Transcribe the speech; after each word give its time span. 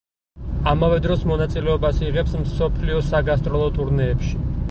ამავე 0.69 0.95
დროს 1.05 1.25
მონაწილეობას 1.31 2.01
იღებს 2.09 2.35
მსოფლიო 2.45 3.05
საგასტროლო 3.11 3.71
ტურნეებში. 3.79 4.35